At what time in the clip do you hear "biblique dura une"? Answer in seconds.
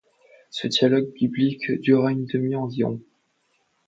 1.13-2.25